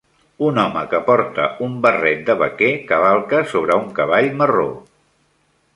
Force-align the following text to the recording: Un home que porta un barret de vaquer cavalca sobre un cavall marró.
Un 0.45 0.55
home 0.61 0.81
que 0.93 1.01
porta 1.09 1.45
un 1.67 1.75
barret 1.83 2.23
de 2.31 2.37
vaquer 2.41 2.73
cavalca 2.93 3.45
sobre 3.53 3.79
un 3.83 3.91
cavall 4.01 4.33
marró. 4.41 4.71